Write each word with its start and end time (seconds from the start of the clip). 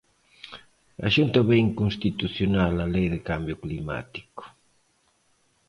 A 1.05 1.07
Xunta 1.15 1.39
ve 1.47 1.55
inconstitucional 1.67 2.73
a 2.85 2.87
Lei 2.93 3.07
de 3.13 3.19
Cambio 3.29 3.55
Climático. 3.63 4.43